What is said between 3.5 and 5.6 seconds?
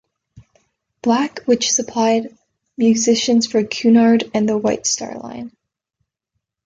Cunard and the White Star Line.